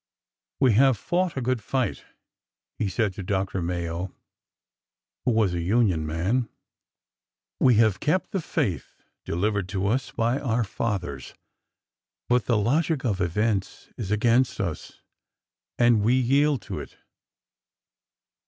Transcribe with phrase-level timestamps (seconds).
[0.59, 2.05] We have' fought a good fight,'"
[2.79, 3.61] he said to Dr.
[3.61, 4.11] Mayo,
[5.25, 6.49] who was a Union man;
[7.59, 8.95] we ^ have kept the faith'
[9.25, 11.35] de livered to us by our fathers,
[12.27, 15.03] but the logic of events is against us,
[15.77, 16.97] and we yield to it."